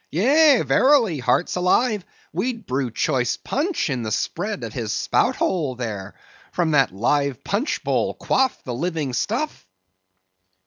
Yea, 0.09 0.63
verily, 0.63 1.19
hearts 1.19 1.55
alive, 1.55 2.03
we'd 2.33 2.65
brew 2.65 2.89
choice 2.89 3.37
punch 3.37 3.87
in 3.87 4.01
the 4.01 4.11
spread 4.11 4.63
of 4.63 4.73
his 4.73 4.91
spout 4.91 5.35
hole 5.35 5.75
there, 5.75 6.05
and 6.45 6.55
from 6.55 6.71
that 6.71 6.91
live 6.91 7.43
punch 7.43 7.83
bowl 7.83 8.15
quaff 8.15 8.63
the 8.63 8.73
living 8.73 9.13
stuff." 9.13 9.67